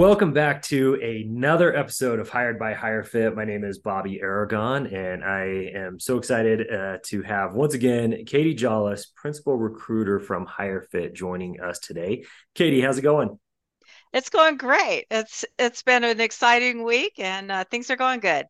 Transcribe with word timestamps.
Welcome 0.00 0.32
back 0.32 0.62
to 0.62 0.94
another 0.94 1.76
episode 1.76 2.20
of 2.20 2.30
Hired 2.30 2.58
by 2.58 2.72
HireFit. 2.72 3.36
My 3.36 3.44
name 3.44 3.64
is 3.64 3.80
Bobby 3.80 4.18
Aragon, 4.18 4.86
and 4.86 5.22
I 5.22 5.72
am 5.74 6.00
so 6.00 6.16
excited 6.16 6.72
uh, 6.72 6.96
to 7.08 7.20
have 7.20 7.52
once 7.52 7.74
again 7.74 8.24
Katie 8.24 8.54
Jolles, 8.54 9.12
principal 9.14 9.58
recruiter 9.58 10.18
from 10.18 10.46
HireFit, 10.46 11.12
joining 11.12 11.60
us 11.60 11.80
today. 11.80 12.24
Katie, 12.54 12.80
how's 12.80 12.96
it 12.96 13.02
going? 13.02 13.38
It's 14.14 14.30
going 14.30 14.56
great. 14.56 15.04
It's 15.10 15.44
it's 15.58 15.82
been 15.82 16.02
an 16.02 16.18
exciting 16.18 16.82
week, 16.82 17.18
and 17.18 17.52
uh, 17.52 17.64
things 17.64 17.90
are 17.90 17.96
going 17.96 18.20
good. 18.20 18.46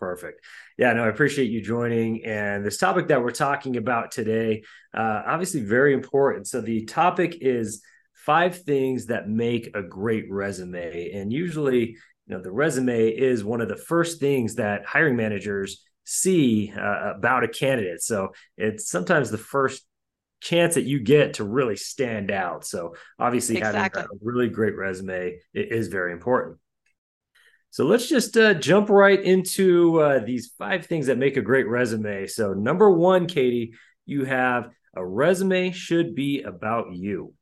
Perfect. 0.00 0.42
Yeah, 0.78 0.94
no, 0.94 1.04
I 1.04 1.08
appreciate 1.08 1.50
you 1.50 1.60
joining. 1.60 2.24
And 2.24 2.64
this 2.64 2.78
topic 2.78 3.08
that 3.08 3.22
we're 3.22 3.30
talking 3.30 3.76
about 3.76 4.10
today, 4.10 4.62
uh, 4.96 5.22
obviously 5.26 5.60
very 5.60 5.92
important. 5.92 6.46
So 6.46 6.62
the 6.62 6.86
topic 6.86 7.36
is 7.42 7.82
five 8.24 8.62
things 8.62 9.06
that 9.06 9.28
make 9.28 9.74
a 9.74 9.82
great 9.82 10.30
resume. 10.30 11.10
And 11.12 11.32
usually, 11.32 11.96
you 12.26 12.34
know, 12.34 12.40
the 12.40 12.52
resume 12.52 13.08
is 13.08 13.44
one 13.44 13.60
of 13.60 13.68
the 13.68 13.76
first 13.76 14.20
things 14.20 14.54
that 14.56 14.86
hiring 14.86 15.16
managers 15.16 15.82
see 16.04 16.72
uh, 16.76 17.12
about 17.16 17.44
a 17.44 17.48
candidate. 17.48 18.02
So 18.02 18.32
it's 18.56 18.88
sometimes 18.88 19.30
the 19.30 19.38
first 19.38 19.84
chance 20.40 20.74
that 20.74 20.84
you 20.84 21.00
get 21.00 21.34
to 21.34 21.44
really 21.44 21.76
stand 21.76 22.30
out. 22.30 22.66
So 22.66 22.94
obviously, 23.18 23.56
exactly. 23.56 24.02
having 24.02 24.16
a 24.16 24.24
really 24.24 24.48
great 24.48 24.76
resume 24.76 25.38
is 25.54 25.88
very 25.88 26.12
important. 26.12 26.58
So 27.70 27.84
let's 27.84 28.08
just 28.08 28.36
uh, 28.36 28.54
jump 28.54 28.88
right 28.88 29.20
into 29.20 30.00
uh, 30.00 30.24
these 30.24 30.52
five 30.56 30.86
things 30.86 31.06
that 31.06 31.18
make 31.18 31.36
a 31.36 31.42
great 31.42 31.66
resume. 31.66 32.26
So 32.26 32.52
number 32.52 32.90
one, 32.90 33.26
Katie, 33.26 33.72
you 34.06 34.24
have 34.24 34.70
a 34.94 35.04
resume 35.04 35.72
should 35.72 36.14
be 36.14 36.42
about 36.42 36.94
you. 36.94 37.34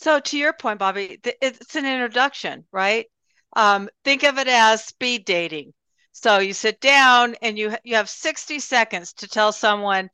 So 0.00 0.18
to 0.18 0.38
your 0.38 0.54
point, 0.54 0.78
Bobby, 0.78 1.20
it's 1.42 1.76
an 1.76 1.84
introduction, 1.84 2.64
right? 2.72 3.06
Um, 3.54 3.90
think 4.02 4.22
of 4.22 4.38
it 4.38 4.48
as 4.48 4.82
speed 4.86 5.26
dating. 5.26 5.74
So 6.12 6.38
you 6.38 6.54
sit 6.54 6.80
down 6.80 7.36
and 7.42 7.58
you 7.58 7.76
you 7.84 7.96
have 7.96 8.08
60 8.08 8.60
seconds 8.60 9.12
to 9.14 9.28
tell 9.28 9.52
someone 9.52 10.08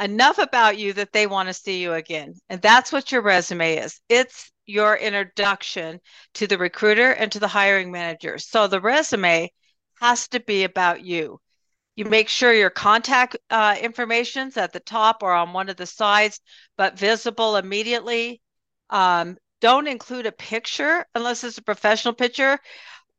enough 0.00 0.38
about 0.38 0.78
you 0.78 0.94
that 0.94 1.12
they 1.12 1.26
want 1.26 1.48
to 1.48 1.52
see 1.52 1.82
you 1.82 1.92
again. 1.92 2.34
And 2.48 2.62
that's 2.62 2.90
what 2.92 3.12
your 3.12 3.20
resume 3.20 3.76
is. 3.76 4.00
It's 4.08 4.50
your 4.64 4.96
introduction 4.96 6.00
to 6.34 6.46
the 6.46 6.56
recruiter 6.56 7.10
and 7.12 7.30
to 7.32 7.38
the 7.38 7.48
hiring 7.48 7.92
manager. 7.92 8.38
So 8.38 8.66
the 8.68 8.80
resume 8.80 9.52
has 10.00 10.28
to 10.28 10.40
be 10.40 10.64
about 10.64 11.04
you. 11.04 11.40
You 11.94 12.06
make 12.06 12.30
sure 12.30 12.54
your 12.54 12.70
contact 12.70 13.36
uh, 13.50 13.76
information's 13.80 14.56
at 14.56 14.72
the 14.72 14.80
top 14.80 15.22
or 15.22 15.34
on 15.34 15.52
one 15.52 15.68
of 15.68 15.76
the 15.76 15.86
sides, 15.86 16.40
but 16.78 16.98
visible 16.98 17.56
immediately. 17.56 18.40
Um, 18.90 19.36
don't 19.60 19.88
include 19.88 20.26
a 20.26 20.32
picture 20.32 21.06
unless 21.14 21.44
it's 21.44 21.58
a 21.58 21.62
professional 21.62 22.14
picture. 22.14 22.58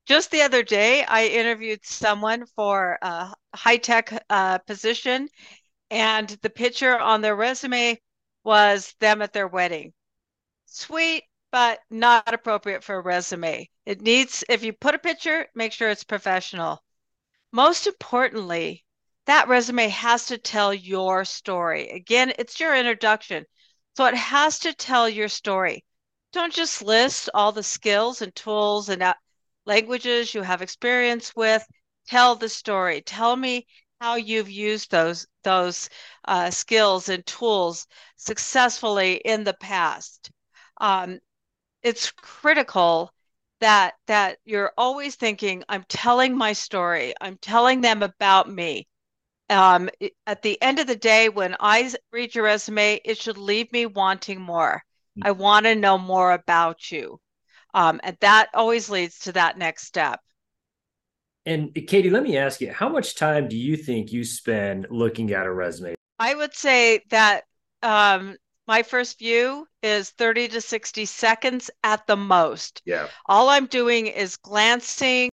Just 0.06 0.32
the 0.32 0.44
other 0.44 0.64
day, 0.64 1.04
I 1.04 1.28
interviewed 1.28 1.86
someone 1.86 2.46
for 2.56 2.98
a 3.02 3.34
high 3.54 3.78
tech 3.78 4.24
uh, 4.30 4.60
position, 4.60 5.28
and 5.90 6.30
the 6.42 6.50
picture 6.50 6.98
on 6.98 7.22
their 7.22 7.36
resume 7.36 8.00
was 8.44 8.94
them 9.00 9.22
at 9.22 9.34
their 9.34 9.48
wedding. 9.48 9.94
Sweet, 10.66 11.24
but 11.52 11.80
not 11.90 12.34
appropriate 12.34 12.84
for 12.84 12.96
a 12.96 13.02
resume. 13.02 13.70
It 13.86 14.02
needs, 14.02 14.44
if 14.48 14.64
you 14.64 14.74
put 14.74 14.96
a 14.96 15.00
picture, 15.00 15.48
make 15.56 15.72
sure 15.74 15.90
it's 15.90 16.04
professional. 16.04 16.84
Most 17.52 17.88
importantly, 17.88 18.86
that 19.26 19.48
resume 19.48 19.90
has 19.90 20.28
to 20.28 20.38
tell 20.38 20.74
your 20.74 21.26
story. 21.26 21.90
Again, 21.90 22.34
it's 22.40 22.60
your 22.60 22.76
introduction. 22.76 23.46
So 23.98 24.06
it 24.06 24.14
has 24.14 24.60
to 24.60 24.76
tell 24.76 25.10
your 25.10 25.28
story. 25.28 25.84
Don't 26.32 26.54
just 26.54 26.84
list 26.84 27.32
all 27.34 27.52
the 27.52 27.64
skills 27.64 28.22
and 28.22 28.34
tools 28.36 28.90
and 28.90 29.04
languages 29.66 30.36
you 30.36 30.44
have 30.44 30.62
experience 30.62 31.36
with. 31.36 31.66
Tell 32.08 32.36
the 32.36 32.48
story. 32.48 33.02
Tell 33.02 33.36
me 33.36 33.66
how 34.00 34.14
you've 34.14 34.52
used 34.52 34.92
those 34.92 35.26
those 35.44 35.90
uh, 36.26 36.52
skills 36.52 37.10
and 37.10 37.26
tools 37.26 37.88
successfully 38.18 39.16
in 39.16 39.44
the 39.44 39.56
past. 39.56 40.30
Um, 40.80 41.20
it's 41.82 42.12
critical 42.12 43.12
that 43.62 43.96
that 44.06 44.38
you're 44.46 44.74
always 44.78 45.16
thinking, 45.16 45.64
I'm 45.70 45.86
telling 45.90 46.38
my 46.38 46.54
story. 46.54 47.16
I'm 47.20 47.40
telling 47.40 47.82
them 47.82 48.04
about 48.04 48.48
me 48.48 48.88
um, 49.50 49.90
at 50.26 50.42
the 50.42 50.62
end 50.62 50.80
of 50.80 50.88
the 50.88 50.96
day, 50.96 51.30
when 51.30 51.56
I 51.60 51.92
read 52.12 52.36
your 52.36 52.46
resume, 52.46 53.00
it 53.06 53.18
should 53.18 53.38
leave 53.38 53.72
me 53.72 53.86
wanting 53.86 54.42
more. 54.42 54.84
I 55.22 55.32
want 55.32 55.66
to 55.66 55.76
know 55.76 55.98
more 55.98 56.32
about 56.32 56.92
you. 56.92 57.20
Um, 57.74 58.00
and 58.04 58.18
that 58.22 58.50
always 58.54 58.90
leads 58.90 59.20
to 59.20 59.32
that 59.34 59.58
next 59.58 59.86
step. 59.86 60.20
And 61.46 61.74
Katie, 61.74 62.10
let 62.10 62.24
me 62.24 62.38
ask 62.38 62.60
you, 62.60 62.72
how 62.72 62.90
much 62.90 63.16
time 63.16 63.48
do 63.48 63.56
you 63.56 63.78
think 63.78 64.12
you 64.12 64.24
spend 64.24 64.88
looking 64.90 65.32
at 65.32 65.46
a 65.46 65.52
resume? 65.52 65.96
I 66.20 66.36
would 66.36 66.54
say 66.54 67.02
that 67.10 67.46
um, 67.84 68.36
my 68.68 68.84
first 68.84 69.18
view 69.18 69.66
is 69.82 70.10
30 70.12 70.50
to 70.50 70.62
60 70.62 71.06
seconds 71.06 71.72
at 71.84 72.06
the 72.06 72.18
most. 72.18 72.82
Yeah. 72.86 73.08
All 73.28 73.50
I'm 73.50 73.68
doing 73.68 74.08
is 74.08 74.36
glancing, 74.36 75.30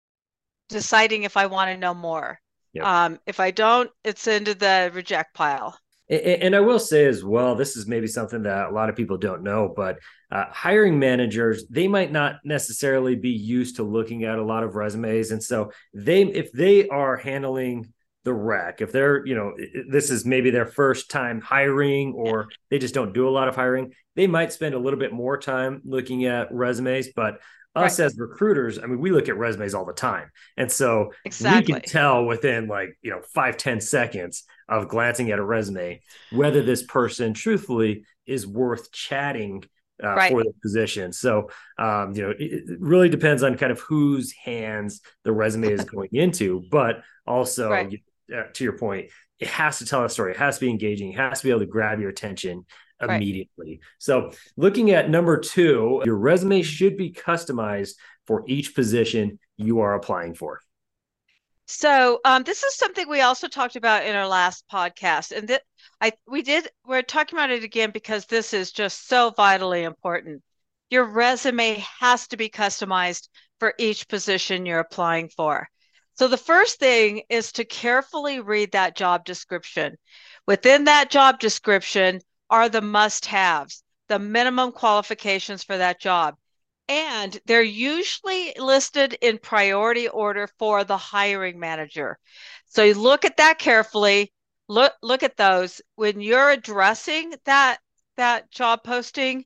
deciding 0.67 1.23
if 1.23 1.37
I 1.37 1.45
want 1.45 1.69
to 1.71 1.77
know 1.77 1.93
more. 1.93 2.39
Yep. 2.73 2.85
Um, 2.85 3.19
if 3.25 3.39
I 3.39 3.51
don't, 3.51 3.89
it's 4.03 4.27
into 4.27 4.53
the 4.53 4.91
reject 4.93 5.33
pile. 5.33 5.77
And 6.09 6.55
I 6.55 6.59
will 6.59 6.79
say 6.79 7.05
as 7.05 7.23
well, 7.23 7.53
this 7.53 7.77
is 7.77 7.85
maybe 7.85 8.07
something 8.07 8.41
that 8.43 8.69
a 8.69 8.73
lot 8.73 8.89
of 8.89 8.95
people 8.95 9.17
don't 9.17 9.43
know, 9.43 9.71
but 9.75 9.99
uh, 10.31 10.45
hiring 10.49 10.97
managers 10.97 11.65
they 11.69 11.87
might 11.87 12.11
not 12.11 12.37
necessarily 12.43 13.15
be 13.15 13.29
used 13.29 13.75
to 13.75 13.83
looking 13.83 14.23
at 14.23 14.39
a 14.39 14.43
lot 14.43 14.63
of 14.63 14.73
resumes, 14.73 15.29
and 15.29 15.43
so 15.43 15.71
they 15.93 16.23
if 16.23 16.51
they 16.51 16.87
are 16.87 17.15
handling 17.15 17.93
the 18.23 18.33
rec, 18.33 18.81
if 18.81 18.91
they're 18.91 19.23
you 19.23 19.35
know 19.35 19.53
this 19.87 20.09
is 20.09 20.25
maybe 20.25 20.49
their 20.49 20.65
first 20.65 21.11
time 21.11 21.41
hiring 21.41 22.13
or 22.13 22.49
they 22.71 22.79
just 22.79 22.95
don't 22.95 23.13
do 23.13 23.27
a 23.27 23.29
lot 23.29 23.47
of 23.47 23.55
hiring, 23.55 23.93
they 24.15 24.25
might 24.25 24.51
spend 24.51 24.73
a 24.73 24.79
little 24.79 24.99
bit 24.99 25.13
more 25.13 25.37
time 25.37 25.79
looking 25.85 26.25
at 26.25 26.51
resumes, 26.51 27.09
but 27.15 27.39
us 27.75 27.99
right. 27.99 28.05
as 28.05 28.17
recruiters, 28.17 28.79
I 28.79 28.85
mean, 28.87 28.99
we 28.99 29.11
look 29.11 29.29
at 29.29 29.37
resumes 29.37 29.73
all 29.73 29.85
the 29.85 29.93
time. 29.93 30.29
And 30.57 30.71
so 30.71 31.13
exactly. 31.23 31.73
we 31.73 31.79
can 31.79 31.89
tell 31.89 32.25
within 32.25 32.67
like, 32.67 32.97
you 33.01 33.11
know, 33.11 33.21
five 33.33 33.57
ten 33.57 33.79
seconds 33.79 34.43
of 34.67 34.87
glancing 34.87 35.31
at 35.31 35.39
a 35.39 35.43
resume 35.43 36.01
whether 36.31 36.61
this 36.61 36.83
person 36.83 37.33
truthfully 37.33 38.05
is 38.25 38.45
worth 38.45 38.91
chatting 38.91 39.63
uh, 40.03 40.15
right. 40.15 40.31
for 40.31 40.43
the 40.43 40.53
position. 40.61 41.11
So, 41.11 41.49
um, 41.77 42.13
you 42.15 42.23
know, 42.23 42.29
it, 42.31 42.39
it, 42.39 42.79
really 42.79 43.09
depends 43.09 43.43
on 43.43 43.57
kind 43.57 43.71
of 43.71 43.79
whose 43.81 44.31
hands 44.31 45.01
the 45.23 45.31
resume 45.31 45.71
is 45.71 45.83
going 45.85 46.09
into, 46.13 46.63
but 46.71 47.01
also 47.27 47.69
right. 47.69 48.01
uh, 48.33 48.43
to 48.53 48.63
your 48.63 48.77
point, 48.77 49.09
it 49.39 49.47
has 49.47 49.79
to 49.79 49.85
tell 49.85 50.03
a 50.03 50.09
story. 50.09 50.31
It 50.31 50.37
has 50.37 50.55
to 50.57 50.65
be 50.65 50.69
engaging. 50.69 51.13
It 51.13 51.17
has 51.17 51.41
to 51.41 51.47
be 51.47 51.49
able 51.49 51.61
to 51.61 51.65
grab 51.65 51.99
your 51.99 52.09
attention 52.09 52.65
immediately. 53.01 53.47
Right. 53.57 53.79
So, 53.97 54.31
looking 54.57 54.91
at 54.91 55.09
number 55.09 55.39
two, 55.39 56.01
your 56.05 56.15
resume 56.15 56.61
should 56.61 56.97
be 56.97 57.11
customized 57.11 57.93
for 58.25 58.43
each 58.47 58.75
position 58.75 59.39
you 59.57 59.79
are 59.79 59.95
applying 59.95 60.35
for. 60.35 60.59
So, 61.71 62.19
um, 62.25 62.43
this 62.43 62.63
is 62.63 62.75
something 62.75 63.07
we 63.07 63.21
also 63.21 63.47
talked 63.47 63.75
about 63.75 64.05
in 64.05 64.15
our 64.15 64.27
last 64.27 64.65
podcast, 64.71 65.31
and 65.35 65.47
that 65.49 65.61
I 66.01 66.13
we 66.27 66.41
did 66.41 66.67
we're 66.85 67.03
talking 67.03 67.37
about 67.37 67.51
it 67.51 67.63
again 67.63 67.91
because 67.91 68.25
this 68.25 68.53
is 68.53 68.71
just 68.71 69.07
so 69.07 69.31
vitally 69.31 69.83
important. 69.83 70.41
Your 70.89 71.05
resume 71.05 71.85
has 71.99 72.27
to 72.29 72.37
be 72.37 72.49
customized 72.49 73.29
for 73.59 73.75
each 73.77 74.07
position 74.07 74.65
you're 74.65 74.79
applying 74.79 75.29
for. 75.29 75.67
So, 76.15 76.27
the 76.27 76.37
first 76.37 76.79
thing 76.79 77.21
is 77.29 77.51
to 77.53 77.65
carefully 77.65 78.39
read 78.39 78.71
that 78.71 78.95
job 78.95 79.23
description. 79.23 79.95
Within 80.47 80.85
that 80.85 81.11
job 81.11 81.39
description, 81.39 82.21
are 82.49 82.69
the 82.69 82.81
must 82.81 83.25
haves, 83.25 83.83
the 84.07 84.19
minimum 84.19 84.71
qualifications 84.71 85.63
for 85.63 85.77
that 85.77 85.99
job. 85.99 86.35
And 86.87 87.39
they're 87.45 87.61
usually 87.61 88.53
listed 88.57 89.13
in 89.21 89.37
priority 89.37 90.07
order 90.07 90.47
for 90.57 90.83
the 90.83 90.97
hiring 90.97 91.59
manager. 91.59 92.17
So 92.65 92.83
you 92.83 92.95
look 92.95 93.25
at 93.25 93.37
that 93.37 93.59
carefully. 93.59 94.33
Look 94.67 94.93
look 95.01 95.23
at 95.23 95.37
those 95.37 95.81
when 95.95 96.21
you're 96.21 96.49
addressing 96.49 97.33
that 97.45 97.79
that 98.17 98.49
job 98.51 98.83
posting. 98.83 99.45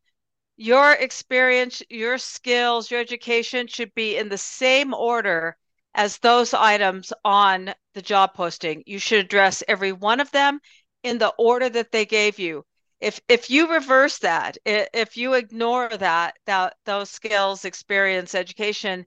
Your 0.56 0.94
experience, 0.94 1.82
your 1.90 2.18
skills, 2.18 2.90
your 2.90 3.02
education 3.02 3.68
should 3.68 3.94
be 3.96 4.18
in 4.18 4.30
the 4.30 4.38
same 4.38 4.94
order 4.94 5.58
as 5.94 6.18
those 6.20 6.54
items 6.54 7.12
on 7.26 7.74
the 7.94 8.02
job 8.02 8.34
posting. 8.34 8.84
You 8.86 9.00
should 9.00 9.26
address 9.26 9.64
every 9.68 9.92
one 9.92 10.20
of 10.20 10.32
them 10.32 10.60
in 11.04 11.18
the 11.18 11.34
order 11.38 11.70
that 11.70 11.92
they 11.92 12.06
gave 12.06 12.40
you 12.40 12.66
if 13.04 13.20
if 13.28 13.50
you 13.50 13.72
reverse 13.72 14.18
that 14.20 14.58
if 14.66 15.18
you 15.18 15.34
ignore 15.34 15.90
that 15.90 16.36
that 16.46 16.76
those 16.86 17.10
skills 17.10 17.66
experience 17.66 18.34
education 18.36 19.06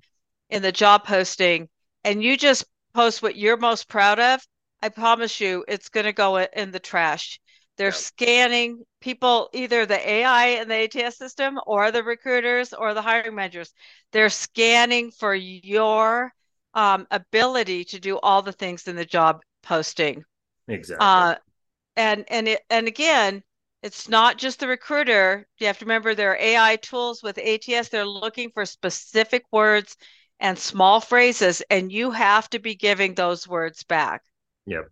in 0.51 0.63
the 0.63 0.73
job 0.73 1.05
posting 1.05 1.69
and 2.05 2.23
you 2.23 2.37
just 2.37 2.65
post 2.95 3.23
what 3.23 3.37
you're 3.37 3.57
most 3.57 3.89
proud 3.89 4.21
of 4.21 4.41
i 4.83 4.89
promise 4.89 5.41
you 5.41 5.65
it's 5.69 5.89
going 5.89 6.07
to 6.07 6.13
go 6.13 6.37
in 6.39 6.71
the 6.71 6.81
trash 6.81 7.41
They're 7.77 7.93
scanning 7.93 8.85
people, 9.01 9.51
either 9.53 9.87
the 9.87 10.01
AI 10.11 10.47
and 10.61 10.71
the 10.71 10.77
ATS 10.85 11.19
system 11.19 11.59
or 11.67 11.91
the 11.91 12.03
recruiters 12.03 12.73
or 12.73 12.95
the 12.95 13.03
hiring 13.03 13.35
managers. 13.35 13.73
They're 14.13 14.31
scanning 14.31 15.11
for 15.11 15.35
your 15.35 16.33
um, 16.75 17.07
ability 17.11 17.85
to 17.85 18.01
do 18.01 18.19
all 18.19 18.43
the 18.43 18.53
things 18.53 18.89
in 18.89 18.97
the 18.97 19.05
job 19.05 19.43
posting. 19.63 20.25
Exactly. 20.69 21.07
Uh, 21.07 21.35
and 21.97 22.25
and 22.29 22.49
it, 22.49 22.63
and 22.71 22.89
again, 22.89 23.43
it's 23.83 24.09
not 24.09 24.39
just 24.39 24.61
the 24.61 24.69
recruiter. 24.69 25.47
You 25.59 25.67
have 25.67 25.79
to 25.79 25.85
remember 25.85 26.15
there 26.15 26.33
are 26.33 26.39
AI 26.41 26.77
tools 26.77 27.23
with 27.23 27.39
ATS. 27.39 27.89
They're 27.89 28.05
looking 28.05 28.51
for 28.51 28.65
specific 28.65 29.45
words 29.53 29.97
and 30.41 30.59
small 30.59 31.01
phrases, 31.01 31.63
and 31.71 31.91
you 31.91 32.11
have 32.11 32.49
to 32.51 32.59
be 32.59 32.75
giving 32.75 33.15
those 33.15 33.49
words 33.49 33.85
back. 33.85 34.23
Yep 34.67 34.91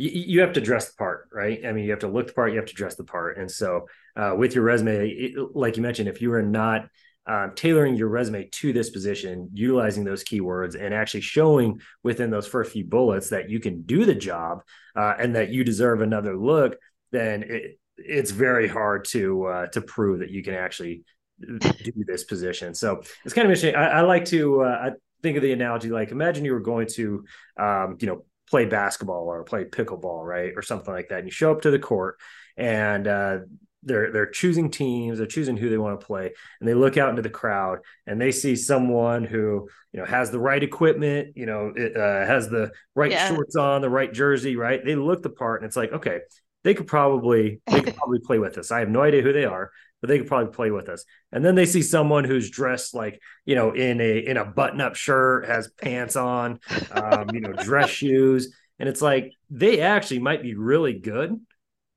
you, 0.00 0.40
have 0.40 0.54
to 0.54 0.60
dress 0.60 0.90
the 0.90 0.96
part, 0.96 1.28
right? 1.30 1.60
I 1.66 1.72
mean, 1.72 1.84
you 1.84 1.90
have 1.90 2.00
to 2.00 2.08
look 2.08 2.28
the 2.28 2.32
part, 2.32 2.52
you 2.52 2.56
have 2.56 2.68
to 2.68 2.74
dress 2.74 2.94
the 2.94 3.04
part. 3.04 3.36
And 3.36 3.50
so, 3.50 3.86
uh, 4.16 4.34
with 4.36 4.54
your 4.54 4.64
resume, 4.64 5.08
it, 5.08 5.54
like 5.54 5.76
you 5.76 5.82
mentioned, 5.82 6.08
if 6.08 6.22
you 6.22 6.32
are 6.32 6.42
not 6.42 6.88
um, 7.26 7.52
tailoring 7.54 7.96
your 7.96 8.08
resume 8.08 8.48
to 8.48 8.72
this 8.72 8.88
position, 8.88 9.50
utilizing 9.52 10.04
those 10.04 10.24
keywords, 10.24 10.74
and 10.74 10.94
actually 10.94 11.20
showing 11.20 11.80
within 12.02 12.30
those 12.30 12.46
first 12.46 12.72
few 12.72 12.84
bullets 12.84 13.28
that 13.28 13.50
you 13.50 13.60
can 13.60 13.82
do 13.82 14.06
the 14.06 14.14
job 14.14 14.62
uh, 14.96 15.14
and 15.18 15.36
that 15.36 15.50
you 15.50 15.64
deserve 15.64 16.00
another 16.00 16.34
look, 16.34 16.76
then 17.12 17.44
it, 17.46 17.78
it's 18.06 18.30
very 18.30 18.68
hard 18.68 19.04
to 19.06 19.44
uh, 19.46 19.66
to 19.68 19.80
prove 19.80 20.20
that 20.20 20.30
you 20.30 20.42
can 20.42 20.54
actually 20.54 21.02
do 21.40 22.04
this 22.06 22.24
position. 22.24 22.74
So 22.74 23.02
it's 23.24 23.34
kind 23.34 23.46
of 23.46 23.50
interesting. 23.50 23.74
I, 23.74 23.98
I 23.98 24.00
like 24.02 24.26
to 24.26 24.62
uh, 24.62 24.78
I 24.82 24.90
think 25.22 25.36
of 25.36 25.42
the 25.42 25.52
analogy 25.52 25.90
like 25.90 26.10
imagine 26.10 26.44
you 26.44 26.52
were 26.52 26.60
going 26.60 26.86
to 26.88 27.24
um, 27.58 27.96
you 28.00 28.06
know 28.06 28.24
play 28.48 28.64
basketball 28.64 29.28
or 29.28 29.44
play 29.44 29.64
pickleball, 29.64 30.24
right, 30.24 30.52
or 30.56 30.62
something 30.62 30.92
like 30.92 31.08
that. 31.08 31.18
And 31.18 31.28
you 31.28 31.32
show 31.32 31.52
up 31.52 31.62
to 31.62 31.70
the 31.70 31.78
court, 31.78 32.18
and 32.56 33.06
uh, 33.06 33.38
they're 33.82 34.12
they're 34.12 34.26
choosing 34.26 34.70
teams, 34.70 35.18
they're 35.18 35.26
choosing 35.26 35.56
who 35.56 35.70
they 35.70 35.78
want 35.78 35.98
to 35.98 36.06
play, 36.06 36.32
and 36.60 36.68
they 36.68 36.74
look 36.74 36.96
out 36.96 37.10
into 37.10 37.22
the 37.22 37.30
crowd 37.30 37.78
and 38.06 38.20
they 38.20 38.32
see 38.32 38.56
someone 38.56 39.24
who 39.24 39.68
you 39.92 40.00
know 40.00 40.04
has 40.04 40.30
the 40.30 40.38
right 40.38 40.62
equipment, 40.62 41.36
you 41.36 41.46
know, 41.46 41.72
it, 41.74 41.96
uh, 41.96 42.26
has 42.26 42.48
the 42.48 42.72
right 42.94 43.12
yeah. 43.12 43.28
shorts 43.28 43.56
on, 43.56 43.80
the 43.80 43.90
right 43.90 44.12
jersey, 44.12 44.56
right. 44.56 44.84
They 44.84 44.96
look 44.96 45.22
the 45.22 45.30
part, 45.30 45.62
and 45.62 45.68
it's 45.68 45.76
like, 45.76 45.92
okay, 45.92 46.20
they 46.64 46.74
could 46.74 46.86
probably 46.86 47.60
they 47.66 47.80
could 47.80 47.96
probably 47.96 48.20
play 48.20 48.38
with 48.38 48.58
us. 48.58 48.70
I 48.70 48.80
have 48.80 48.88
no 48.88 49.02
idea 49.02 49.22
who 49.22 49.32
they 49.32 49.44
are, 49.44 49.70
but 50.00 50.08
they 50.08 50.18
could 50.18 50.28
probably 50.28 50.52
play 50.52 50.70
with 50.70 50.88
us. 50.88 51.04
And 51.32 51.44
then 51.44 51.54
they 51.54 51.66
see 51.66 51.82
someone 51.82 52.24
who's 52.24 52.50
dressed 52.50 52.94
like, 52.94 53.20
you 53.44 53.54
know, 53.54 53.72
in 53.72 54.00
a 54.00 54.18
in 54.18 54.36
a 54.36 54.44
button-up 54.44 54.96
shirt, 54.96 55.46
has 55.46 55.70
pants 55.70 56.16
on, 56.16 56.60
um, 56.92 57.30
you 57.32 57.40
know, 57.40 57.52
dress 57.52 57.90
shoes. 57.90 58.54
And 58.78 58.88
it's 58.88 59.02
like 59.02 59.32
they 59.50 59.80
actually 59.80 60.20
might 60.20 60.42
be 60.42 60.54
really 60.54 60.94
good, 60.98 61.38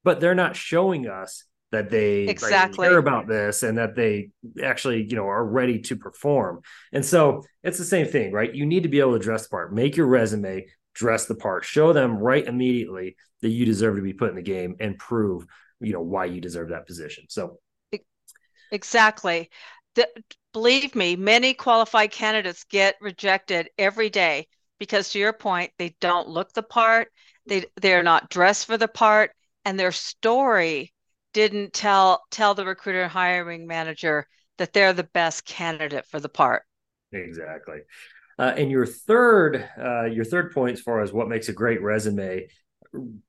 but 0.04 0.20
they're 0.20 0.36
not 0.36 0.56
showing 0.56 1.08
us 1.08 1.46
that 1.72 1.90
they 1.90 2.28
exactly 2.28 2.88
care 2.88 3.00
about 3.00 3.28
this 3.28 3.64
and 3.64 3.80
that 3.80 3.96
they 3.96 4.30
actually, 4.62 5.04
you 5.04 5.16
know, 5.16 5.28
are 5.28 5.44
ready 5.44 5.80
to 5.80 5.96
perform. 5.96 6.62
And 6.92 7.04
so 7.04 7.44
it's 7.64 7.80
the 7.80 7.84
same 7.84 8.06
thing, 8.06 8.32
right? 8.32 8.54
You 8.54 8.66
need 8.66 8.84
to 8.84 8.90
be 8.90 9.00
able 9.00 9.14
to 9.14 9.20
dress 9.20 9.44
the 9.44 9.50
part, 9.50 9.74
make 9.74 9.98
your 9.98 10.06
resume, 10.06 10.68
dress 10.94 11.26
the 11.26 11.36
part, 11.36 11.66
show 11.66 11.94
them 11.94 12.18
right 12.18 12.46
immediately 12.46 13.16
that 13.42 13.50
you 13.50 13.66
deserve 13.66 13.96
to 13.96 14.02
be 14.02 14.14
put 14.14 14.30
in 14.30 14.36
the 14.36 14.42
game 14.42 14.76
and 14.80 14.98
prove, 14.98 15.46
you 15.80 15.94
know, 15.94 16.02
why 16.02 16.26
you 16.26 16.40
deserve 16.42 16.70
that 16.70 16.88
position. 16.88 17.26
So 17.30 17.60
Exactly. 18.72 19.50
The, 19.96 20.08
believe 20.54 20.96
me, 20.96 21.16
many 21.16 21.54
qualified 21.54 22.12
candidates 22.12 22.64
get 22.64 22.96
rejected 23.00 23.70
every 23.78 24.10
day 24.10 24.48
because, 24.80 25.10
to 25.10 25.20
your 25.20 25.34
point, 25.34 25.72
they 25.78 25.96
don't 26.02 26.28
look 26.28 26.52
the 26.54 26.64
part, 26.64 27.10
they 27.48 27.66
they're 27.80 28.04
not 28.04 28.30
dressed 28.30 28.66
for 28.66 28.78
the 28.78 28.88
part, 28.88 29.32
and 29.66 29.80
their 29.80 29.92
story 29.92 30.92
didn't 31.34 31.74
tell 31.74 32.24
tell 32.32 32.56
the 32.56 32.66
recruiter 32.66 33.04
and 33.04 33.12
hiring 33.12 33.68
manager 33.68 34.28
that 34.58 34.74
they're 34.74 34.94
the 34.94 35.04
best 35.04 35.46
candidate 35.46 36.06
for 36.08 36.20
the 36.20 36.30
part. 36.30 36.64
Exactly. 37.12 37.80
Uh, 38.40 38.54
and 38.58 38.72
your 38.72 38.86
third, 38.86 39.70
uh, 39.78 40.06
your 40.06 40.26
third 40.26 40.54
point 40.54 40.74
as 40.74 40.82
far 40.82 41.02
as 41.02 41.14
what 41.14 41.30
makes 41.30 41.50
a 41.50 41.54
great 41.54 41.82
resume, 41.82 42.48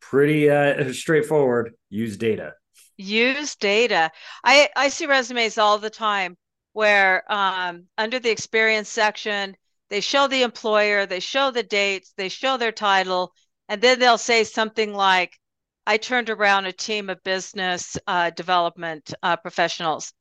pretty 0.00 0.50
uh, 0.50 0.92
straightforward. 0.92 1.74
Use 1.90 2.16
data 2.16 2.54
use 2.96 3.56
data. 3.56 4.10
I, 4.42 4.68
I 4.76 4.88
see 4.88 5.06
resumes 5.06 5.58
all 5.58 5.78
the 5.78 5.90
time 5.90 6.36
where 6.72 7.30
um, 7.32 7.84
under 7.98 8.18
the 8.18 8.30
experience 8.30 8.88
section, 8.88 9.56
they 9.90 10.00
show 10.00 10.26
the 10.26 10.42
employer, 10.42 11.06
they 11.06 11.20
show 11.20 11.50
the 11.50 11.62
dates, 11.62 12.12
they 12.16 12.28
show 12.28 12.56
their 12.56 12.72
title, 12.72 13.32
and 13.68 13.80
then 13.80 13.98
they'll 13.98 14.18
say 14.18 14.44
something 14.44 14.92
like, 14.92 15.38
I 15.86 15.98
turned 15.98 16.30
around 16.30 16.66
a 16.66 16.72
team 16.72 17.10
of 17.10 17.22
business 17.22 17.96
uh, 18.06 18.30
development 18.30 19.12
uh, 19.22 19.36
professionals. 19.36 20.12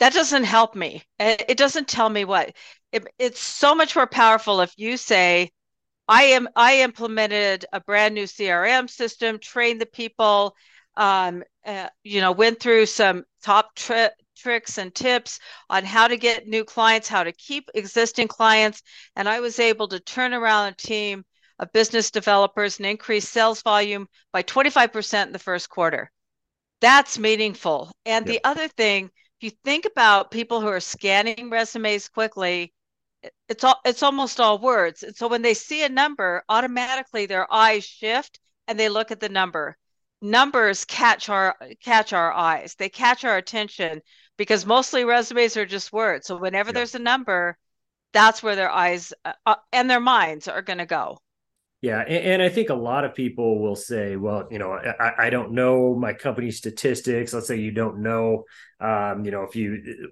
That 0.00 0.14
doesn't 0.14 0.44
help 0.44 0.74
me. 0.74 1.04
It, 1.18 1.58
doesn't 1.58 1.86
tell 1.86 2.08
me 2.08 2.24
what. 2.24 2.56
It, 2.90 3.06
it's 3.18 3.40
so 3.40 3.74
much 3.74 3.94
more 3.94 4.06
powerful 4.06 4.62
if 4.62 4.72
you 4.76 4.96
say, 4.96 5.52
I 6.08 6.24
am 6.24 6.48
I 6.56 6.80
implemented 6.80 7.66
a 7.72 7.80
brand 7.80 8.14
new 8.14 8.24
CRM 8.24 8.90
system, 8.90 9.38
trained 9.38 9.80
the 9.80 9.86
people, 9.86 10.56
um, 10.96 11.44
uh, 11.64 11.88
you 12.02 12.20
know, 12.22 12.32
went 12.32 12.60
through 12.60 12.86
some 12.86 13.24
top 13.42 13.74
tri- 13.76 14.10
tricks 14.36 14.78
and 14.78 14.94
tips 14.94 15.38
on 15.68 15.84
how 15.84 16.08
to 16.08 16.16
get 16.16 16.48
new 16.48 16.64
clients, 16.64 17.06
how 17.06 17.22
to 17.22 17.32
keep 17.32 17.70
existing 17.74 18.26
clients. 18.26 18.82
And 19.16 19.28
I 19.28 19.40
was 19.40 19.60
able 19.60 19.86
to 19.88 20.00
turn 20.00 20.32
around 20.32 20.68
a 20.68 20.76
team 20.76 21.24
of 21.58 21.72
business 21.72 22.10
developers 22.10 22.78
and 22.78 22.86
increase 22.86 23.28
sales 23.28 23.62
volume 23.62 24.08
by 24.32 24.42
25% 24.42 25.26
in 25.26 25.32
the 25.32 25.38
first 25.38 25.68
quarter. 25.68 26.10
That's 26.80 27.18
meaningful. 27.18 27.92
And 28.06 28.26
yep. 28.26 28.32
the 28.32 28.48
other 28.48 28.66
thing, 28.66 29.10
if 29.40 29.44
you 29.44 29.58
think 29.64 29.86
about 29.86 30.30
people 30.30 30.60
who 30.60 30.68
are 30.68 30.80
scanning 30.80 31.48
resumes 31.48 32.10
quickly, 32.10 32.74
it's 33.48 33.64
all 33.64 33.80
it's 33.86 34.02
almost 34.02 34.38
all 34.38 34.58
words. 34.58 35.02
And 35.02 35.16
so 35.16 35.28
when 35.28 35.40
they 35.40 35.54
see 35.54 35.82
a 35.82 35.88
number, 35.88 36.44
automatically 36.50 37.24
their 37.24 37.50
eyes 37.50 37.84
shift 37.84 38.38
and 38.68 38.78
they 38.78 38.90
look 38.90 39.10
at 39.10 39.20
the 39.20 39.30
number 39.30 39.78
numbers 40.22 40.84
catch 40.84 41.30
our 41.30 41.56
catch 41.82 42.12
our 42.12 42.30
eyes 42.30 42.74
they 42.74 42.90
catch 42.90 43.24
our 43.24 43.38
attention 43.38 44.02
because 44.36 44.66
mostly 44.66 45.02
resumes 45.02 45.56
are 45.56 45.64
just 45.64 45.94
words 45.94 46.26
so 46.26 46.36
whenever 46.36 46.68
yeah. 46.68 46.74
there's 46.74 46.94
a 46.94 46.98
number 46.98 47.56
that's 48.12 48.42
where 48.42 48.54
their 48.54 48.70
eyes 48.70 49.14
uh, 49.24 49.32
uh 49.46 49.54
and 49.72 49.88
their 49.88 50.00
minds 50.00 50.46
are 50.46 50.60
going 50.60 50.78
to 50.78 50.84
go 50.84 51.18
yeah 51.80 52.00
and, 52.00 52.24
and, 52.24 52.42
i 52.42 52.48
think 52.48 52.68
a 52.68 52.74
lot 52.74 53.04
of 53.04 53.14
people 53.14 53.60
will 53.60 53.76
say 53.76 54.16
well 54.16 54.46
you 54.50 54.58
know 54.58 54.72
I, 54.72 55.26
I 55.26 55.30
don't 55.30 55.52
know 55.52 55.94
my 55.94 56.12
company 56.12 56.50
statistics. 56.50 57.32
Let's 57.32 57.46
say 57.46 57.56
you 57.56 57.72
don't 57.72 58.02
know 58.02 58.44
um, 58.80 59.24
you 59.24 59.30
know 59.30 59.42
if 59.42 59.56
you 59.56 60.10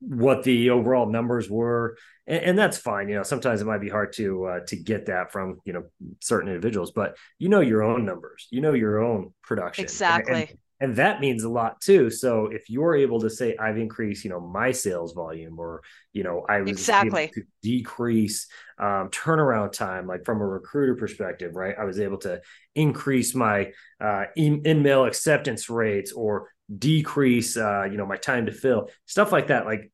what 0.00 0.42
the 0.42 0.70
overall 0.70 1.06
numbers 1.06 1.48
were 1.48 1.96
and, 2.26 2.42
and, 2.42 2.58
that's 2.58 2.76
fine 2.76 3.08
you 3.08 3.14
know 3.14 3.22
sometimes 3.22 3.62
it 3.62 3.64
might 3.64 3.80
be 3.80 3.88
hard 3.88 4.12
to 4.12 4.44
uh, 4.44 4.60
to 4.66 4.76
get 4.76 5.06
that 5.06 5.32
from 5.32 5.60
you 5.64 5.72
know 5.72 5.84
certain 6.20 6.48
individuals 6.48 6.92
but 6.92 7.16
you 7.38 7.48
know 7.48 7.60
your 7.60 7.82
own 7.82 8.04
numbers 8.04 8.46
you 8.50 8.60
know 8.60 8.74
your 8.74 9.02
own 9.02 9.32
production 9.42 9.82
exactly 9.82 10.48
and, 10.50 10.58
and, 10.80 10.96
that 10.96 11.20
means 11.20 11.44
a 11.44 11.48
lot 11.48 11.80
too. 11.80 12.10
So 12.10 12.46
if 12.46 12.68
you're 12.68 12.94
able 12.94 13.20
to 13.20 13.30
say 13.30 13.56
i've 13.56 13.78
increased 13.78 14.24
you 14.24 14.30
know 14.30 14.40
my 14.40 14.72
sales 14.72 15.12
volume 15.12 15.58
or 15.58 15.82
you 16.12 16.22
know 16.22 16.44
i 16.48 16.60
was 16.60 16.70
exactly. 16.70 17.30
to 17.34 17.42
decrease 17.62 18.46
um, 18.78 19.08
turnaround 19.10 19.72
time 19.72 20.06
like 20.06 20.24
from 20.24 20.40
a 20.40 20.46
recruiter 20.46 20.94
perspective 20.94 21.54
right? 21.54 21.74
I 21.78 21.84
was 21.84 22.00
able 22.00 22.18
to 22.18 22.40
increase 22.74 23.34
my 23.34 23.72
uh, 24.00 24.24
in-mail 24.36 25.04
acceptance 25.04 25.70
rates 25.70 26.12
or 26.12 26.48
decrease 26.78 27.56
uh, 27.56 27.84
you 27.84 27.96
know 27.96 28.06
my 28.06 28.16
time 28.16 28.46
to 28.46 28.52
fill 28.52 28.88
stuff 29.06 29.32
like 29.32 29.48
that. 29.48 29.66
Like 29.66 29.90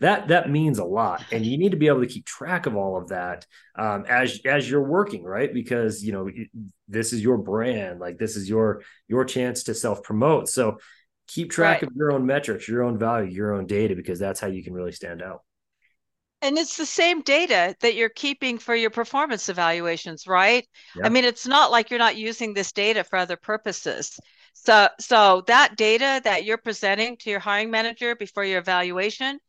that 0.00 0.28
that 0.28 0.48
means 0.48 0.78
a 0.78 0.84
lot. 0.84 1.24
And 1.32 1.44
you 1.44 1.58
need 1.58 1.72
to 1.72 1.76
be 1.76 1.88
able 1.88 2.00
to 2.00 2.06
keep 2.06 2.24
track 2.24 2.66
of 2.66 2.76
all 2.76 2.96
of 2.96 3.08
that 3.08 3.46
um, 3.76 4.04
as 4.08 4.40
as 4.44 4.68
you're 4.70 4.82
working 4.82 5.24
right? 5.24 5.52
Because 5.52 6.04
you 6.04 6.12
know 6.12 6.30
this 6.86 7.12
is 7.12 7.22
your 7.22 7.36
brand 7.36 7.98
like 7.98 8.18
this 8.18 8.36
is 8.36 8.48
your 8.48 8.82
your 9.08 9.24
chance 9.24 9.64
to 9.64 9.74
self 9.74 10.02
promote 10.02 10.48
so 10.48 10.78
keep 11.26 11.50
track 11.50 11.82
right. 11.82 11.90
of 11.90 11.96
your 11.96 12.12
own 12.12 12.24
metrics 12.24 12.66
your 12.66 12.82
own 12.82 12.98
value 12.98 13.30
your 13.30 13.52
own 13.52 13.66
data 13.66 13.94
because 13.94 14.18
that's 14.18 14.40
how 14.40 14.46
you 14.46 14.62
can 14.62 14.72
really 14.72 14.92
stand 14.92 15.20
out. 15.20 15.42
And 16.40 16.56
it's 16.56 16.76
the 16.76 16.86
same 16.86 17.22
data 17.22 17.74
that 17.80 17.96
you're 17.96 18.08
keeping 18.08 18.58
for 18.58 18.76
your 18.76 18.90
performance 18.90 19.48
evaluations 19.48 20.28
right? 20.28 20.64
Yeah. 20.94 21.06
i 21.06 21.08
mean 21.08 21.24
it's 21.24 21.46
not 21.46 21.72
like 21.72 21.90
you're 21.90 21.98
not 21.98 22.16
using 22.16 22.54
this 22.54 22.70
data 22.70 23.02
for 23.02 23.16
other 23.16 23.36
purposes. 23.36 24.16
So 24.52 24.88
so 25.00 25.42
that 25.48 25.76
data 25.76 26.20
that 26.22 26.44
you're 26.44 26.56
presenting 26.56 27.16
to 27.18 27.30
your 27.30 27.40
hiring 27.40 27.72
manager 27.72 28.14
before 28.14 28.44
your 28.44 28.60
evaluation 28.60 29.40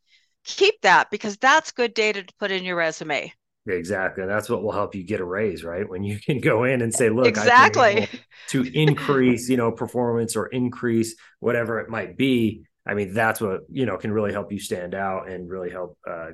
keep 0.44 0.80
that 0.82 1.10
because 1.10 1.36
that's 1.36 1.72
good 1.72 1.94
data 1.94 2.22
to 2.22 2.34
put 2.38 2.50
in 2.50 2.64
your 2.64 2.76
resume. 2.76 3.32
Exactly. 3.66 4.26
That's 4.26 4.48
what 4.48 4.62
will 4.62 4.72
help 4.72 4.94
you 4.94 5.04
get 5.04 5.20
a 5.20 5.24
raise, 5.24 5.62
right? 5.62 5.88
When 5.88 6.02
you 6.02 6.18
can 6.18 6.40
go 6.40 6.64
in 6.64 6.80
and 6.82 6.92
say, 6.92 7.10
look, 7.10 7.26
exactly 7.26 8.08
to 8.48 8.62
increase, 8.74 9.48
you 9.48 9.56
know, 9.56 9.70
performance 9.70 10.34
or 10.34 10.46
increase 10.46 11.14
whatever 11.40 11.78
it 11.80 11.90
might 11.90 12.16
be. 12.16 12.64
I 12.90 12.94
mean, 12.94 13.14
that's 13.14 13.40
what 13.40 13.60
you 13.70 13.86
know 13.86 13.96
can 13.96 14.10
really 14.10 14.32
help 14.32 14.50
you 14.50 14.58
stand 14.58 14.96
out 14.96 15.30
and 15.30 15.48
really 15.48 15.70
help 15.70 15.96
uh, 16.10 16.30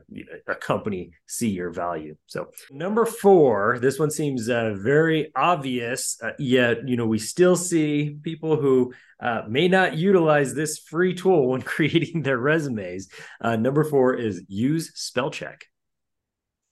a 0.49 0.55
company 0.55 1.11
see 1.27 1.51
your 1.51 1.71
value. 1.71 2.17
So 2.29 2.49
number 2.71 3.05
four, 3.05 3.79
this 3.79 3.99
one 3.99 4.11
seems 4.11 4.49
uh, 4.49 4.75
very 4.79 5.31
obvious, 5.37 6.17
uh, 6.23 6.31
yet 6.39 6.89
you 6.89 6.97
know 6.97 7.07
we 7.07 7.19
still 7.19 7.57
see 7.57 8.17
people 8.23 8.57
who 8.57 8.95
uh, 9.21 9.43
may 9.47 9.69
not 9.69 9.99
utilize 9.99 10.55
this 10.55 10.79
free 10.79 11.13
tool 11.13 11.49
when 11.49 11.61
creating 11.75 12.23
their 12.23 12.39
resumes. 12.39 13.09
Uh, 13.39 13.57
number 13.57 13.85
four 13.85 14.15
is 14.15 14.43
use 14.49 14.93
spell 14.95 15.31
check. 15.31 15.67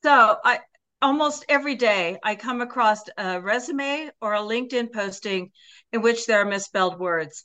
So 0.02 0.36
I 0.42 0.60
almost 1.02 1.44
every 1.50 1.74
day 1.74 2.18
I 2.22 2.36
come 2.36 2.62
across 2.62 3.02
a 3.18 3.38
resume 3.38 4.10
or 4.22 4.32
a 4.32 4.40
LinkedIn 4.40 4.94
posting 4.94 5.50
in 5.92 6.00
which 6.00 6.24
there 6.24 6.40
are 6.40 6.46
misspelled 6.46 6.98
words. 6.98 7.44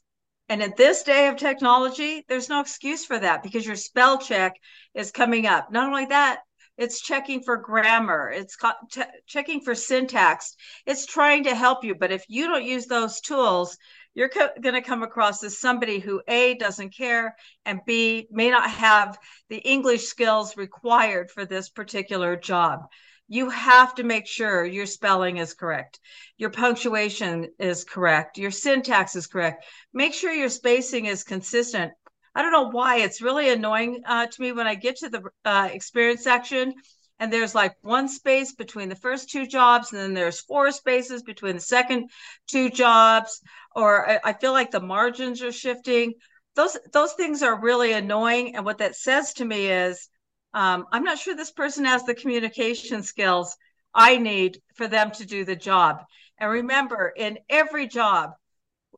And 0.50 0.64
at 0.64 0.78
this 0.78 1.04
day 1.04 1.28
of 1.28 1.38
technology, 1.38 2.26
there's 2.28 2.50
no 2.50 2.60
excuse 2.60 3.06
for 3.06 3.20
that 3.20 3.44
because 3.44 3.68
your 3.68 3.76
spell 3.76 4.18
check 4.18 4.56
is 4.96 5.12
coming 5.12 5.46
up. 5.46 5.72
Not 5.72 5.88
only 5.88 6.06
that, 6.08 6.40
it's 6.76 7.02
checking 7.02 7.44
for 7.44 7.58
grammar, 7.58 8.32
it's 8.32 8.58
checking 9.28 9.62
for 9.62 9.76
syntax, 9.76 10.56
it's 10.88 11.06
trying 11.06 11.44
to 11.44 11.54
help 11.54 11.84
you. 11.84 11.94
But 11.94 12.12
if 12.12 12.24
you 12.30 12.48
don't 12.48 12.64
use 12.64 12.88
those 12.88 13.22
tools, 13.22 13.78
you're 14.16 14.30
co- 14.30 14.50
going 14.60 14.74
to 14.74 14.82
come 14.82 15.04
across 15.04 15.44
as 15.44 15.60
somebody 15.60 16.00
who 16.00 16.22
A, 16.28 16.56
doesn't 16.56 16.96
care, 16.96 17.36
and 17.66 17.82
B, 17.86 18.28
may 18.32 18.50
not 18.50 18.72
have 18.72 19.20
the 19.50 19.58
English 19.58 20.06
skills 20.06 20.58
required 20.58 21.30
for 21.30 21.46
this 21.46 21.70
particular 21.70 22.36
job 22.36 22.88
you 23.30 23.50
have 23.50 23.96
to 23.96 24.04
make 24.04 24.28
sure 24.28 24.66
your 24.66 24.88
spelling 24.88 25.38
is 25.38 25.54
correct, 25.54 26.00
your 26.38 26.50
punctuation 26.50 27.48
is 27.60 27.84
correct, 27.84 28.38
your 28.38 28.52
syntax 28.52 29.16
is 29.16 29.28
correct. 29.28 29.66
Make 29.94 30.14
sure 30.14 30.34
your 30.34 30.50
spacing 30.50 31.06
is 31.06 31.24
consistent. 31.24 31.94
I 32.36 32.42
don't 32.42 32.52
know 32.52 32.70
why. 32.70 32.98
It's 32.98 33.22
really 33.22 33.50
annoying 33.50 34.02
uh, 34.06 34.26
to 34.28 34.42
me 34.42 34.52
when 34.52 34.68
I 34.68 34.76
get 34.76 34.98
to 34.98 35.10
the 35.10 35.24
uh, 35.46 35.70
experience 35.72 36.24
section 36.24 36.74
and 37.20 37.32
there's 37.32 37.54
like 37.54 37.76
one 37.82 38.08
space 38.08 38.54
between 38.54 38.90
the 38.90 38.96
first 38.96 39.30
two 39.30 39.46
jobs 39.46 39.92
and 39.92 40.02
then 40.02 40.14
there's 40.14 40.42
four 40.42 40.72
spaces 40.72 41.22
between 41.22 41.56
the 41.56 41.62
second 41.62 42.10
two 42.48 42.70
jobs 42.70 43.42
or 43.76 44.10
I, 44.10 44.20
I 44.24 44.34
feel 44.34 44.54
like 44.54 44.72
the 44.72 44.80
margins 44.80 45.44
are 45.44 45.52
shifting. 45.52 46.14
Those 46.56 46.78
those 46.94 47.14
things 47.14 47.44
are 47.44 47.62
really 47.62 47.94
annoying. 47.94 48.56
And 48.56 48.66
what 48.66 48.80
that 48.80 48.96
says 48.96 49.34
to 49.34 49.46
me 49.46 49.68
is 49.68 50.10
um, 50.54 50.86
I'm 50.92 51.04
not 51.04 51.20
sure 51.20 51.36
this 51.36 51.52
person 51.52 51.86
has 51.86 52.04
the 52.04 52.16
communication 52.16 53.04
skills 53.04 53.56
I 53.94 54.18
need 54.18 54.62
for 54.76 54.88
them 54.88 55.12
to 55.12 55.26
do 55.26 55.46
the 55.46 55.56
job. 55.56 56.04
And 56.38 56.50
remember, 56.50 57.12
in 57.16 57.40
every 57.50 57.88
job, 57.88 58.32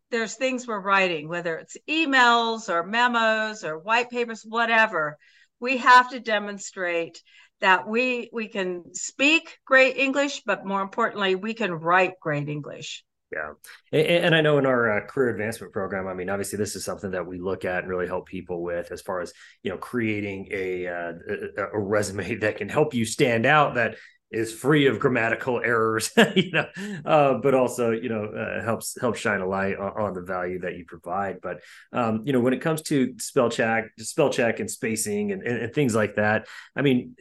there's 0.09 0.35
things 0.35 0.67
we're 0.67 0.79
writing, 0.79 1.27
whether 1.27 1.57
it's 1.57 1.77
emails 1.89 2.69
or 2.69 2.83
memos 2.83 3.63
or 3.63 3.79
white 3.79 4.09
papers, 4.09 4.45
whatever. 4.47 5.17
We 5.59 5.77
have 5.77 6.09
to 6.11 6.19
demonstrate 6.19 7.21
that 7.61 7.87
we 7.87 8.29
we 8.33 8.47
can 8.47 8.93
speak 8.93 9.59
great 9.65 9.97
English, 9.97 10.41
but 10.45 10.65
more 10.65 10.81
importantly, 10.81 11.35
we 11.35 11.53
can 11.53 11.71
write 11.71 12.19
great 12.19 12.49
English. 12.49 13.03
Yeah. 13.31 13.53
And, 13.93 14.35
I 14.35 14.41
know 14.41 14.57
in 14.57 14.65
our 14.65 14.97
uh, 14.97 15.05
career 15.05 15.29
advancement 15.29 15.71
program, 15.71 16.05
I 16.05 16.13
mean, 16.13 16.29
obviously 16.29 16.57
this 16.57 16.75
is 16.75 16.83
something 16.83 17.11
that 17.11 17.25
we 17.25 17.39
look 17.39 17.63
at 17.63 17.79
and 17.79 17.87
really 17.87 18.07
help 18.07 18.27
people 18.27 18.61
with 18.61 18.91
as 18.91 19.01
far 19.01 19.21
as, 19.21 19.31
you 19.63 19.71
know, 19.71 19.77
creating 19.77 20.49
a, 20.51 20.87
uh, 20.87 21.13
a, 21.57 21.63
a 21.73 21.79
resume 21.79 22.35
that 22.39 22.57
can 22.57 22.67
help 22.67 22.93
you 22.93 23.05
stand 23.05 23.45
out 23.45 23.75
that 23.75 23.95
is 24.31 24.53
free 24.53 24.87
of 24.87 24.99
grammatical 24.99 25.61
errors, 25.63 26.11
you 26.35 26.51
know, 26.51 26.65
uh, 27.05 27.35
but 27.35 27.53
also, 27.53 27.91
you 27.91 28.09
know, 28.09 28.25
uh, 28.25 28.63
helps, 28.63 28.99
helps 28.99 29.19
shine 29.19 29.41
a 29.41 29.47
light 29.47 29.77
on, 29.77 29.91
on, 30.01 30.13
the 30.13 30.21
value 30.21 30.59
that 30.59 30.77
you 30.77 30.85
provide. 30.85 31.39
But, 31.41 31.61
um, 31.91 32.21
you 32.25 32.31
know, 32.31 32.39
when 32.39 32.53
it 32.53 32.61
comes 32.61 32.81
to 32.83 33.13
spell 33.17 33.49
check, 33.49 33.89
spell 33.99 34.29
check 34.29 34.59
and 34.59 34.71
spacing 34.71 35.31
and, 35.31 35.41
and, 35.43 35.57
and 35.63 35.73
things 35.73 35.93
like 35.93 36.15
that, 36.15 36.47
I 36.75 36.81
mean, 36.81 37.15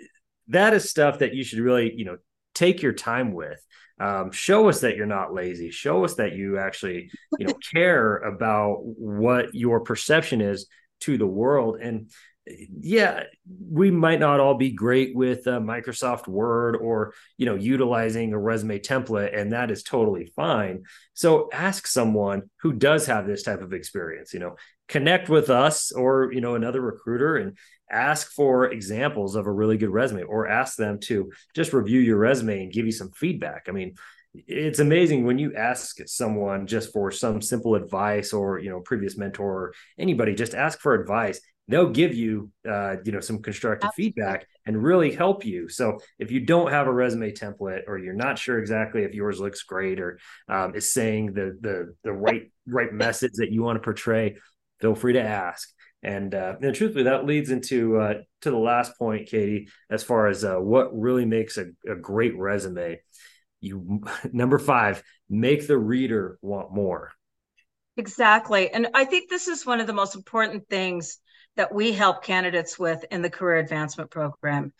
that 0.48 0.72
is 0.72 0.88
stuff 0.88 1.20
that 1.20 1.34
you 1.34 1.42
should 1.42 1.58
really, 1.60 1.92
you 1.94 2.04
know, 2.04 2.18
take 2.54 2.82
your 2.82 2.92
time 2.92 3.32
with 3.32 3.60
um, 4.00 4.32
show 4.32 4.68
us 4.68 4.80
that 4.80 4.96
you're 4.96 5.06
not 5.06 5.34
lazy. 5.34 5.70
Show 5.70 6.04
us 6.04 6.14
that 6.14 6.34
you 6.34 6.58
actually 6.58 7.10
you 7.38 7.46
know 7.46 7.54
care 7.74 8.16
about 8.16 8.78
what 8.82 9.54
your 9.54 9.80
perception 9.80 10.40
is 10.40 10.66
to 11.00 11.18
the 11.18 11.26
world. 11.26 11.76
And 11.80 12.10
yeah 12.46 13.24
we 13.70 13.90
might 13.90 14.18
not 14.18 14.40
all 14.40 14.54
be 14.54 14.70
great 14.70 15.14
with 15.14 15.46
uh, 15.46 15.60
microsoft 15.60 16.26
word 16.26 16.74
or 16.74 17.12
you 17.36 17.46
know 17.46 17.54
utilizing 17.54 18.32
a 18.32 18.38
resume 18.38 18.78
template 18.78 19.38
and 19.38 19.52
that 19.52 19.70
is 19.70 19.82
totally 19.82 20.26
fine 20.34 20.82
so 21.14 21.48
ask 21.52 21.86
someone 21.86 22.42
who 22.60 22.72
does 22.72 23.06
have 23.06 23.26
this 23.26 23.42
type 23.42 23.60
of 23.60 23.72
experience 23.72 24.32
you 24.32 24.40
know 24.40 24.56
connect 24.88 25.28
with 25.28 25.50
us 25.50 25.92
or 25.92 26.32
you 26.32 26.40
know 26.40 26.54
another 26.54 26.80
recruiter 26.80 27.36
and 27.36 27.56
ask 27.90 28.30
for 28.32 28.66
examples 28.66 29.34
of 29.34 29.46
a 29.46 29.52
really 29.52 29.76
good 29.76 29.90
resume 29.90 30.22
or 30.22 30.48
ask 30.48 30.76
them 30.76 30.98
to 31.00 31.30
just 31.54 31.72
review 31.72 32.00
your 32.00 32.16
resume 32.16 32.62
and 32.62 32.72
give 32.72 32.86
you 32.86 32.92
some 32.92 33.10
feedback. 33.10 33.66
I 33.68 33.72
mean, 33.72 33.94
it's 34.32 34.78
amazing 34.78 35.24
when 35.24 35.38
you 35.38 35.54
ask 35.56 35.96
someone 36.06 36.68
just 36.68 36.92
for 36.92 37.10
some 37.10 37.42
simple 37.42 37.74
advice 37.74 38.32
or 38.32 38.60
you 38.60 38.70
know 38.70 38.80
previous 38.80 39.18
mentor 39.18 39.44
or 39.44 39.74
anybody 39.98 40.34
just 40.36 40.54
ask 40.54 40.78
for 40.78 40.94
advice 40.94 41.40
they'll 41.70 41.90
give 41.90 42.14
you 42.14 42.50
uh, 42.68 42.96
you 43.04 43.12
know 43.12 43.20
some 43.20 43.40
constructive 43.40 43.88
Absolutely. 43.88 44.12
feedback 44.12 44.46
and 44.66 44.82
really 44.82 45.12
help 45.12 45.44
you 45.44 45.68
so 45.68 45.98
if 46.18 46.30
you 46.30 46.40
don't 46.40 46.70
have 46.70 46.86
a 46.86 46.92
resume 46.92 47.32
template 47.32 47.82
or 47.86 47.98
you're 47.98 48.12
not 48.12 48.38
sure 48.38 48.58
exactly 48.58 49.02
if 49.04 49.14
yours 49.14 49.40
looks 49.40 49.62
great 49.62 50.00
or 50.00 50.18
um, 50.48 50.74
is 50.74 50.92
saying 50.92 51.32
the 51.32 51.56
the 51.60 51.94
the 52.04 52.12
right 52.12 52.52
right 52.66 52.92
message 52.92 53.32
that 53.34 53.52
you 53.52 53.62
want 53.62 53.76
to 53.76 53.82
portray 53.82 54.36
feel 54.80 54.94
free 54.94 55.14
to 55.14 55.22
ask 55.22 55.68
and 56.02 56.34
uh, 56.34 56.54
and 56.62 56.74
truthfully, 56.74 57.04
that 57.04 57.26
leads 57.26 57.50
into 57.50 57.98
uh, 57.98 58.14
to 58.42 58.50
the 58.50 58.56
last 58.56 58.96
point, 58.98 59.28
Katie, 59.28 59.68
as 59.90 60.02
far 60.02 60.28
as 60.28 60.44
uh, 60.44 60.56
what 60.56 60.98
really 60.98 61.26
makes 61.26 61.58
a, 61.58 61.66
a 61.86 61.94
great 61.94 62.36
resume. 62.36 63.00
You 63.60 64.02
number 64.32 64.58
five, 64.58 65.02
make 65.28 65.66
the 65.66 65.78
reader 65.78 66.38
want 66.40 66.72
more. 66.72 67.12
Exactly, 67.96 68.70
and 68.70 68.88
I 68.94 69.04
think 69.04 69.28
this 69.28 69.46
is 69.46 69.66
one 69.66 69.80
of 69.80 69.86
the 69.86 69.92
most 69.92 70.14
important 70.14 70.68
things 70.68 71.18
that 71.56 71.74
we 71.74 71.92
help 71.92 72.22
candidates 72.22 72.78
with 72.78 73.04
in 73.10 73.22
the 73.22 73.30
career 73.30 73.56
advancement 73.56 74.10
program 74.10 74.72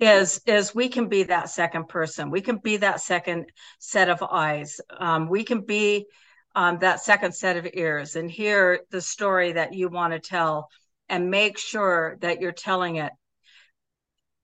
is 0.00 0.40
is 0.46 0.74
we 0.74 0.88
can 0.88 1.08
be 1.08 1.22
that 1.22 1.48
second 1.48 1.88
person 1.88 2.30
we 2.30 2.40
can 2.40 2.56
be 2.56 2.78
that 2.78 3.00
second 3.00 3.46
set 3.78 4.08
of 4.08 4.22
eyes 4.22 4.80
um, 4.98 5.28
we 5.28 5.44
can 5.44 5.60
be 5.60 6.06
um, 6.54 6.78
that 6.78 7.02
second 7.02 7.34
set 7.34 7.56
of 7.56 7.68
ears 7.74 8.16
and 8.16 8.30
hear 8.30 8.80
the 8.90 9.00
story 9.00 9.52
that 9.52 9.74
you 9.74 9.88
want 9.88 10.12
to 10.12 10.20
tell 10.20 10.68
and 11.08 11.30
make 11.30 11.58
sure 11.58 12.16
that 12.20 12.40
you're 12.40 12.52
telling 12.52 12.96
it. 12.96 13.12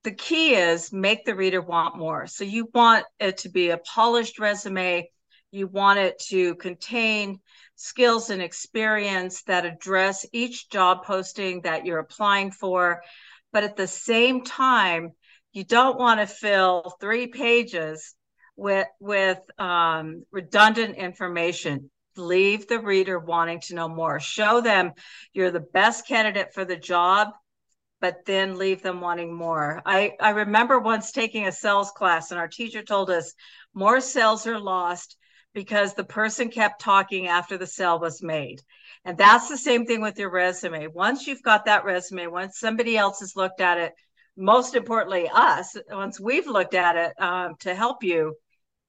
The 0.02 0.12
key 0.12 0.54
is 0.54 0.92
make 0.92 1.24
the 1.24 1.34
reader 1.34 1.60
want 1.60 1.96
more. 1.96 2.26
So 2.26 2.44
you 2.44 2.68
want 2.74 3.04
it 3.18 3.38
to 3.38 3.48
be 3.48 3.70
a 3.70 3.78
polished 3.78 4.38
resume. 4.38 5.10
You 5.50 5.66
want 5.66 5.98
it 5.98 6.18
to 6.28 6.54
contain 6.56 7.40
skills 7.74 8.30
and 8.30 8.40
experience 8.40 9.42
that 9.42 9.66
address 9.66 10.26
each 10.32 10.70
job 10.70 11.04
posting 11.04 11.62
that 11.62 11.86
you're 11.86 11.98
applying 11.98 12.52
for. 12.52 13.02
But 13.52 13.64
at 13.64 13.76
the 13.76 13.86
same 13.86 14.44
time, 14.44 15.10
you 15.52 15.64
don't 15.64 15.98
want 15.98 16.20
to 16.20 16.26
fill 16.26 16.94
three 17.00 17.26
pages 17.26 18.14
with 18.56 18.86
with 19.00 19.40
um, 19.58 20.24
redundant 20.30 20.96
information 20.96 21.90
leave 22.16 22.66
the 22.68 22.78
reader 22.78 23.18
wanting 23.18 23.60
to 23.60 23.74
know 23.74 23.88
more. 23.88 24.20
Show 24.20 24.60
them 24.60 24.92
you're 25.32 25.50
the 25.50 25.60
best 25.60 26.06
candidate 26.06 26.52
for 26.52 26.64
the 26.64 26.76
job, 26.76 27.28
but 28.00 28.24
then 28.26 28.58
leave 28.58 28.82
them 28.82 29.00
wanting 29.00 29.34
more. 29.34 29.80
I, 29.84 30.12
I 30.20 30.30
remember 30.30 30.78
once 30.78 31.12
taking 31.12 31.46
a 31.46 31.52
sales 31.52 31.90
class, 31.90 32.30
and 32.30 32.38
our 32.38 32.48
teacher 32.48 32.82
told 32.82 33.10
us 33.10 33.34
more 33.74 34.00
sales 34.00 34.46
are 34.46 34.58
lost 34.58 35.16
because 35.54 35.94
the 35.94 36.04
person 36.04 36.48
kept 36.48 36.80
talking 36.80 37.26
after 37.26 37.58
the 37.58 37.66
sale 37.66 37.98
was 37.98 38.22
made. 38.22 38.60
And 39.04 39.16
that's 39.16 39.48
the 39.48 39.56
same 39.56 39.86
thing 39.86 40.00
with 40.00 40.18
your 40.18 40.30
resume. 40.30 40.86
Once 40.88 41.26
you've 41.26 41.42
got 41.42 41.64
that 41.64 41.84
resume, 41.84 42.26
once 42.26 42.58
somebody 42.58 42.96
else 42.96 43.20
has 43.20 43.34
looked 43.34 43.60
at 43.60 43.78
it, 43.78 43.92
most 44.36 44.74
importantly, 44.74 45.28
us, 45.32 45.76
once 45.90 46.20
we've 46.20 46.46
looked 46.46 46.74
at 46.74 46.96
it 46.96 47.20
um, 47.20 47.54
to 47.60 47.74
help 47.74 48.02
you, 48.02 48.34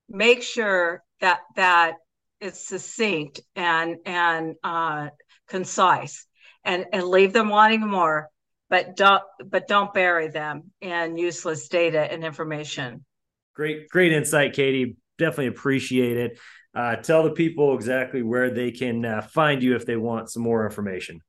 make 0.08 0.44
sure 0.44 1.04
that 1.20 1.40
that 1.56 1.96
it's 2.40 2.68
succinct 2.68 3.42
and 3.56 3.98
and 4.06 4.56
uh, 4.64 5.10
concise, 5.50 6.26
and 6.64 6.86
and 6.94 7.04
leave 7.04 7.34
them 7.34 7.50
wanting 7.50 7.86
more, 7.86 8.30
but 8.70 8.96
don't 8.96 9.24
but 9.46 9.68
don't 9.68 9.94
bury 9.94 10.30
them 10.30 10.72
in 10.80 11.18
useless 11.18 11.68
data 11.68 12.00
and 12.00 12.24
information. 12.24 13.06
Great, 13.56 13.90
great 13.90 14.14
insight, 14.14 14.54
Katie. 14.54 14.96
Definitely 15.18 15.48
appreciate 15.48 16.18
it. 16.18 16.40
Uh, 16.74 16.96
tell 16.96 17.24
the 17.24 17.32
people 17.32 17.76
exactly 17.76 18.22
where 18.22 18.50
they 18.50 18.72
can 18.72 19.04
uh, 19.06 19.22
find 19.22 19.62
you 19.62 19.76
if 19.76 19.86
they 19.86 19.98
want 19.98 20.30
some 20.30 20.44
more 20.44 20.66
information. 20.66 21.22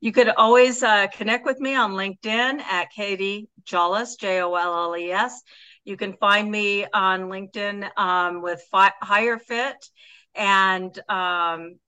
You 0.00 0.12
could 0.12 0.28
always 0.28 0.82
uh, 0.84 1.08
connect 1.08 1.44
with 1.44 1.58
me 1.58 1.74
on 1.74 1.92
LinkedIn 1.92 2.60
at 2.60 2.90
Katie 2.90 3.48
Jolles, 3.64 4.14
J 4.16 4.40
O 4.40 4.54
L 4.54 4.84
L 4.84 4.96
E 4.96 5.10
S. 5.10 5.42
You 5.84 5.96
can 5.96 6.12
find 6.14 6.48
me 6.48 6.86
on 6.94 7.22
LinkedIn 7.22 7.88
um, 7.98 8.40
with 8.40 8.62
Fi- 8.70 8.92
HireFit 9.02 9.74
and 10.34 10.96
um, 11.10 11.78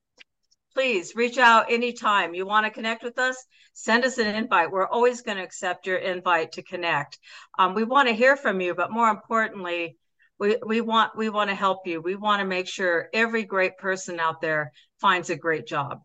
please 0.74 1.14
reach 1.14 1.38
out 1.38 1.70
anytime 1.70 2.34
you 2.34 2.46
want 2.46 2.66
to 2.66 2.72
connect 2.72 3.02
with 3.02 3.18
us 3.18 3.36
send 3.72 4.04
us 4.04 4.18
an 4.18 4.34
invite 4.34 4.70
we're 4.70 4.86
always 4.86 5.22
going 5.22 5.36
to 5.36 5.44
accept 5.44 5.86
your 5.86 5.96
invite 5.96 6.52
to 6.52 6.62
connect 6.62 7.18
um, 7.58 7.74
we 7.74 7.84
want 7.84 8.08
to 8.08 8.14
hear 8.14 8.36
from 8.36 8.60
you 8.60 8.74
but 8.74 8.90
more 8.90 9.08
importantly 9.08 9.96
we, 10.40 10.56
we 10.66 10.80
want 10.80 11.16
we 11.16 11.28
want 11.28 11.50
to 11.50 11.54
help 11.54 11.86
you. 11.86 12.00
We 12.00 12.16
want 12.16 12.40
to 12.40 12.46
make 12.46 12.66
sure 12.66 13.08
every 13.12 13.44
great 13.44 13.76
person 13.78 14.18
out 14.18 14.40
there 14.40 14.72
finds 15.00 15.30
a 15.30 15.36
great 15.36 15.66
job. 15.66 16.00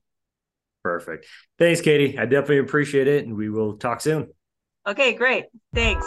Perfect. 0.84 1.26
Thanks 1.58 1.82
katie. 1.82 2.20
I 2.20 2.26
definitely 2.26 2.60
appreciate 2.60 3.08
it 3.08 3.26
and 3.26 3.36
we 3.36 3.50
will 3.50 3.78
talk 3.78 4.02
soon. 4.02 4.28
Okay 4.86 5.14
great. 5.14 5.46
Thanks 5.74 6.06